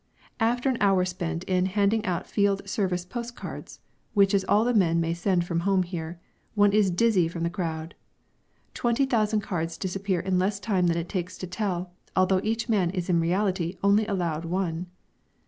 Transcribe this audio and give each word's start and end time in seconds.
After 0.39 0.67
an 0.67 0.79
hour 0.81 1.05
spent 1.05 1.43
in 1.43 1.67
handing 1.67 2.03
out 2.07 2.25
field 2.25 2.67
service 2.67 3.05
post 3.05 3.35
cards 3.35 3.81
(which 4.15 4.33
is 4.33 4.43
all 4.45 4.63
the 4.65 4.73
men 4.73 4.99
may 4.99 5.13
send 5.13 5.43
home 5.43 5.59
from 5.61 5.83
here) 5.83 6.19
one 6.55 6.73
is 6.73 6.89
dizzy 6.89 7.27
from 7.27 7.43
the 7.43 7.51
crowd. 7.51 7.93
Twenty 8.73 9.05
thousand 9.05 9.41
cards 9.41 9.77
disappear 9.77 10.19
in 10.19 10.39
less 10.39 10.59
time 10.59 10.87
than 10.87 10.97
it 10.97 11.07
takes 11.07 11.37
to 11.37 11.45
tell, 11.45 11.91
although 12.15 12.41
each 12.43 12.67
man 12.67 12.89
is 12.89 13.11
in 13.11 13.19
reality 13.19 13.77
only 13.83 14.07
allowed 14.07 14.43
one. 14.43 14.87